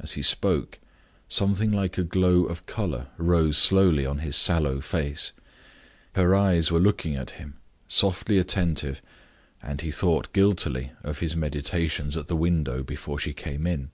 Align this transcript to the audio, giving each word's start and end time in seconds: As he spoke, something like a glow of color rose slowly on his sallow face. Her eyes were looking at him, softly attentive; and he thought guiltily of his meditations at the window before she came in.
As 0.00 0.14
he 0.14 0.22
spoke, 0.22 0.80
something 1.28 1.70
like 1.70 1.96
a 1.96 2.02
glow 2.02 2.46
of 2.46 2.66
color 2.66 3.10
rose 3.16 3.56
slowly 3.56 4.04
on 4.04 4.18
his 4.18 4.34
sallow 4.34 4.80
face. 4.80 5.30
Her 6.16 6.34
eyes 6.34 6.72
were 6.72 6.80
looking 6.80 7.14
at 7.14 7.38
him, 7.38 7.54
softly 7.86 8.38
attentive; 8.38 9.00
and 9.62 9.80
he 9.80 9.92
thought 9.92 10.32
guiltily 10.32 10.90
of 11.04 11.20
his 11.20 11.36
meditations 11.36 12.16
at 12.16 12.26
the 12.26 12.34
window 12.34 12.82
before 12.82 13.20
she 13.20 13.32
came 13.32 13.64
in. 13.64 13.92